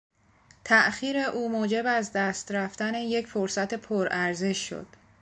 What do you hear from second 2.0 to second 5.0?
دست رفتن یک فرصت پرارزش شد.